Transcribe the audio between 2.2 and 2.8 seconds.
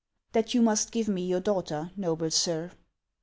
sir."